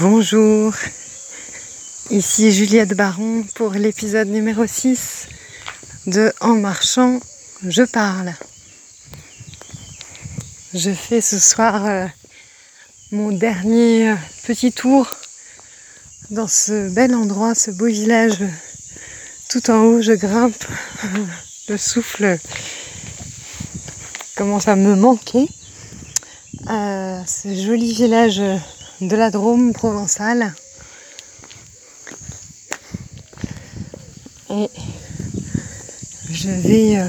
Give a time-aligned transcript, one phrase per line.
[0.00, 0.72] Bonjour,
[2.08, 5.26] ici Juliette Baron pour l'épisode numéro 6
[6.06, 7.18] de En marchant,
[7.66, 8.32] je parle.
[10.72, 12.06] Je fais ce soir euh,
[13.10, 14.14] mon dernier
[14.46, 15.10] petit tour
[16.30, 18.38] dans ce bel endroit, ce beau village.
[19.48, 20.64] Tout en haut, je grimpe,
[21.68, 22.38] le souffle
[24.36, 25.48] commence à me manquer.
[26.70, 28.40] Euh, ce joli village
[29.00, 30.54] de la Drôme provençale.
[34.50, 34.70] Et
[36.30, 37.06] je vais euh,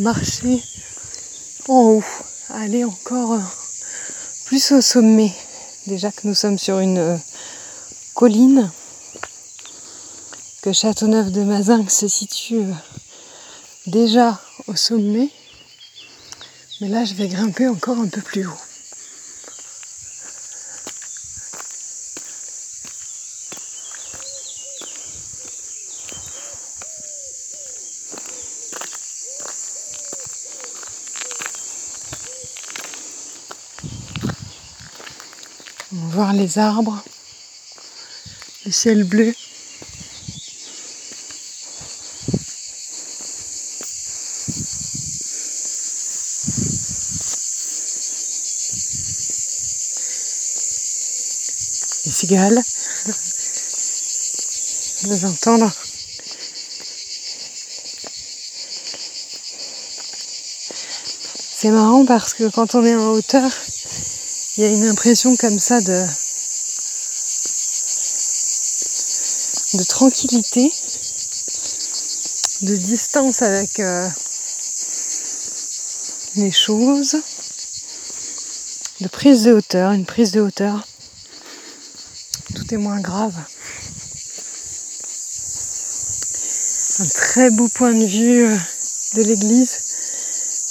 [0.00, 0.62] marcher
[1.68, 2.04] en haut,
[2.50, 3.40] aller encore euh,
[4.46, 5.32] plus au sommet.
[5.86, 7.16] Déjà que nous sommes sur une euh,
[8.14, 8.70] colline,
[10.62, 12.64] que Châteauneuf de Mazingue se situe
[13.86, 15.30] déjà au sommet.
[16.80, 18.69] Mais là, je vais grimper encore un peu plus haut.
[36.08, 37.02] Voir les arbres,
[38.64, 39.34] le ciel bleu.
[52.06, 52.62] Les cigales,
[55.04, 55.70] les entendre.
[61.56, 63.50] C'est marrant parce que quand on est en hauteur,
[64.60, 66.06] il y a une impression comme ça de,
[69.78, 70.70] de tranquillité,
[72.60, 74.06] de distance avec euh,
[76.36, 77.16] les choses,
[79.00, 80.86] de prise de hauteur, une prise de hauteur.
[82.54, 83.32] Tout est moins grave.
[86.98, 88.58] Un très beau point de vue euh,
[89.14, 89.78] de l'église,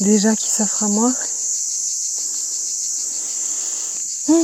[0.02, 1.12] déjà qui s'offre à moi.
[4.30, 4.36] Un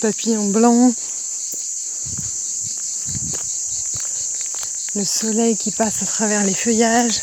[0.00, 0.90] papillon blanc.
[4.94, 7.20] Le soleil qui passe à travers les feuillages.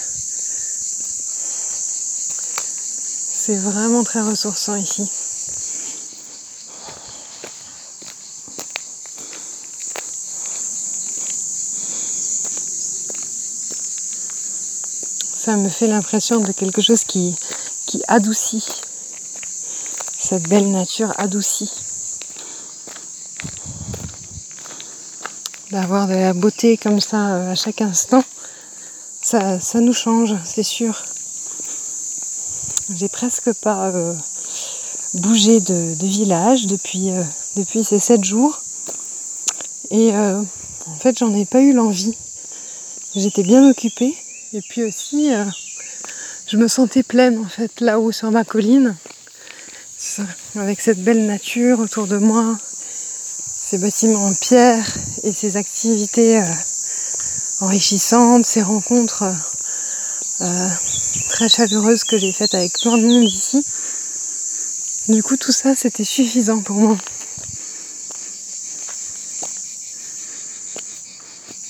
[3.34, 5.10] C'est vraiment très ressourçant ici.
[15.44, 17.36] Ça me fait l'impression de quelque chose qui,
[17.86, 18.64] qui adoucit.
[20.18, 21.70] Cette belle nature adoucit.
[25.72, 28.24] D'avoir de la beauté comme ça euh, à chaque instant,
[29.22, 31.04] ça, ça nous change, c'est sûr.
[32.96, 34.14] J'ai presque pas euh,
[35.14, 37.22] bougé de, village depuis, euh,
[37.58, 38.62] depuis ces sept jours.
[39.92, 42.16] Et en fait, j'en ai pas eu l'envie.
[43.14, 44.16] J'étais bien occupée.
[44.56, 45.46] Et puis aussi, euh,
[46.46, 48.96] je me sentais pleine en fait là-haut sur ma colline,
[50.56, 52.56] avec cette belle nature autour de moi,
[53.66, 54.86] ces bâtiments en pierre
[55.24, 56.54] et ces activités euh,
[57.62, 59.24] enrichissantes, ces rencontres
[60.42, 60.70] euh,
[61.30, 63.66] très chaleureuses que j'ai faites avec plein de monde ici.
[65.08, 66.98] Du coup, tout ça, c'était suffisant pour moi.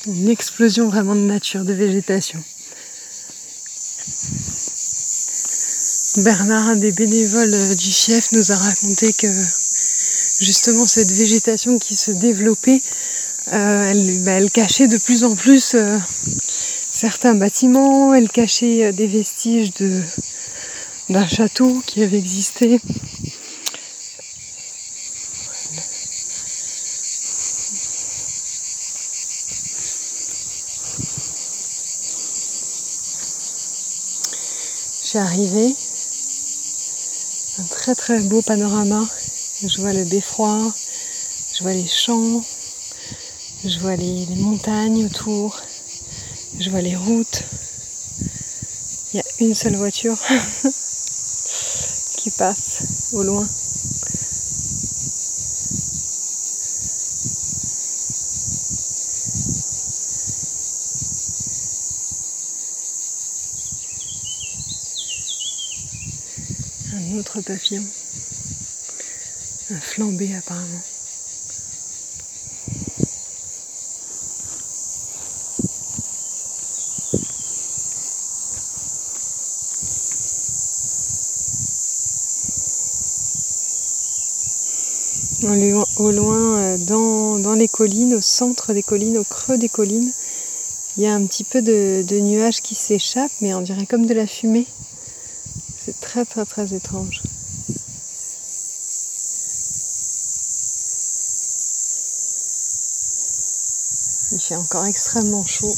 [0.05, 2.43] Une explosion vraiment de nature, de végétation.
[6.17, 9.27] Bernard, un des bénévoles euh, du chef, nous a raconté que
[10.39, 12.81] justement cette végétation qui se développait,
[13.51, 15.97] euh, bah, elle, cachait de plus en plus euh,
[16.91, 19.71] certains bâtiments, elle cachait des vestiges
[21.09, 22.79] d'un château qui avait existé.
[35.13, 35.75] Suis arrivée
[37.59, 39.07] un très très beau panorama.
[39.61, 40.73] Je vois le beffroi,
[41.53, 42.43] je vois les champs,
[43.63, 45.61] je vois les, montagnes autour,
[46.59, 47.43] je vois les routes.
[49.13, 50.17] Il y a une seule voiture
[52.17, 53.47] qui passe au loin.
[66.93, 67.83] un autre papillon,
[69.71, 70.81] un flambé apparemment.
[85.97, 90.11] au loin, euh, dans, les collines, au centre des collines, au creux des collines,
[90.97, 94.05] il y a un petit peu de, de nuages qui s'échappent, mais on dirait comme
[94.05, 94.67] de la fumée.
[96.13, 97.23] Très très très étrange.
[104.31, 105.73] Il fait encore extrêmement chaud,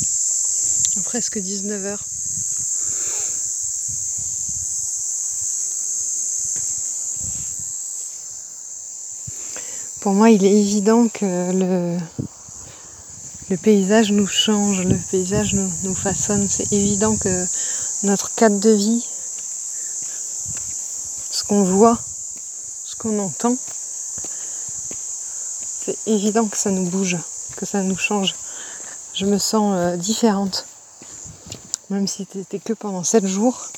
[1.06, 2.00] presque 19h.
[10.02, 11.98] Pour moi, il est évident que le,
[13.50, 16.50] le paysage nous change, le paysage nous, nous façonne.
[16.50, 17.46] C'est évident que
[18.04, 19.06] notre cadre de vie,
[21.48, 21.98] qu'on voit,
[22.84, 23.56] ce qu'on entend,
[25.86, 27.18] c'est évident que ça nous bouge,
[27.58, 28.36] que ça nous change
[29.16, 30.66] je me sens euh, différente.
[31.90, 33.72] Même si c'était que pendant 7 jours,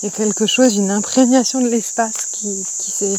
[0.00, 3.18] il y a quelque chose, une imprégnation de l'espace qui, qui s'est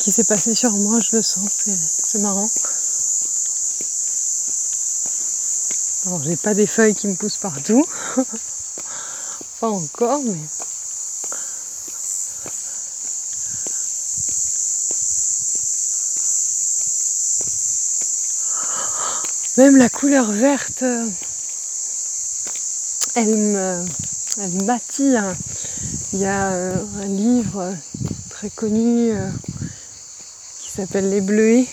[0.00, 2.48] qui s'est passé sur moi, je le sens, c'est marrant.
[6.06, 7.86] Alors j'ai pas des feuilles qui me poussent partout,
[9.60, 10.36] pas encore, mais
[19.56, 21.06] Même la couleur verte, euh,
[23.14, 23.84] elle me,
[24.64, 25.32] m'attire.
[26.12, 27.72] Il y a euh, un livre
[28.30, 29.30] très connu euh,
[30.60, 31.68] qui s'appelle Les Bleuets.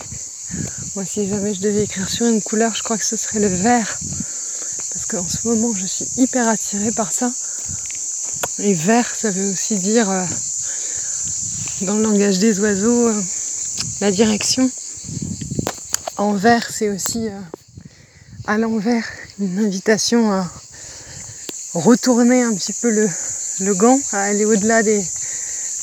[0.95, 3.47] Moi, si jamais je devais écrire sur une couleur, je crois que ce serait le
[3.47, 3.97] vert.
[4.93, 7.31] Parce qu'en ce moment, je suis hyper attirée par ça.
[8.59, 10.05] Et vert, ça veut aussi dire,
[11.81, 13.11] dans le langage des oiseaux,
[14.01, 14.69] la direction.
[16.17, 17.27] En vert, c'est aussi
[18.47, 19.05] à l'envers,
[19.39, 20.49] une invitation à
[21.73, 22.89] retourner un petit peu
[23.59, 25.05] le, gant, à aller au-delà des,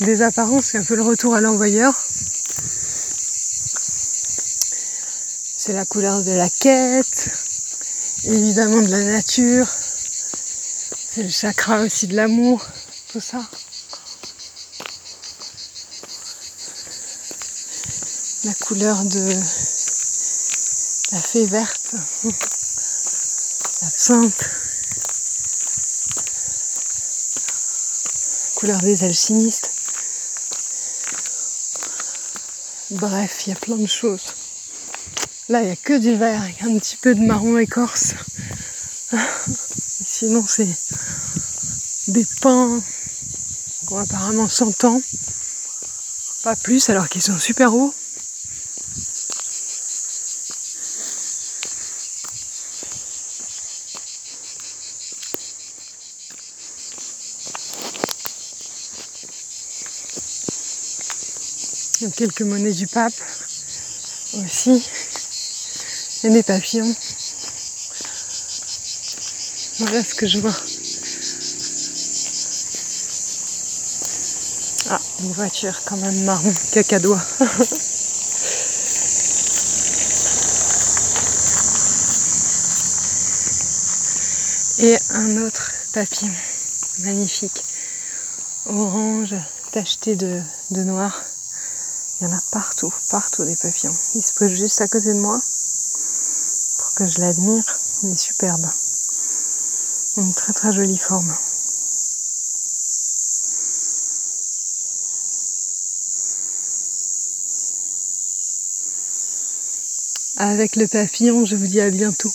[0.01, 1.95] des apparences, c'est un peu le retour à l'envoyeur.
[5.57, 7.31] C'est la couleur de la quête,
[8.25, 12.65] évidemment de la nature, c'est le chakra aussi de l'amour,
[13.13, 13.41] tout ça.
[18.45, 19.78] La couleur de
[21.13, 21.95] la fée verte,
[23.83, 24.51] l'absinthe,
[28.57, 29.71] couleur des alchimistes.
[32.91, 34.35] Bref, il y a plein de choses.
[35.49, 38.15] Là, il n'y a que du vert avec un petit peu de marron écorce.
[40.07, 40.69] Sinon, c'est
[42.09, 42.83] des pins
[43.87, 45.01] qui ont apparemment 100 ans.
[46.43, 47.95] Pas plus, alors qu'ils sont super hauts.
[62.11, 63.15] Quelques monnaies du pape
[64.35, 64.83] aussi.
[66.25, 66.95] Et des papillons.
[69.79, 70.55] Voilà ce que je vois.
[74.91, 77.23] Ah, une voiture quand même marron, cacadois.
[84.81, 86.33] Et un autre papillon,
[87.01, 87.65] magnifique,
[88.67, 89.35] orange,
[89.73, 91.21] tacheté de, de noir.
[92.21, 93.95] Il y en a partout, partout des papillons.
[94.15, 95.41] Il se pose juste à côté de moi
[96.79, 97.79] pour que je l'admire.
[98.03, 98.67] Il est superbe.
[100.17, 101.33] Une très très jolie forme.
[110.39, 112.33] Avec le papillon, je vous dis à bientôt.